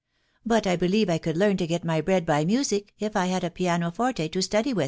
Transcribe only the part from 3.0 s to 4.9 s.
I had 4 piano forte to study nifit.''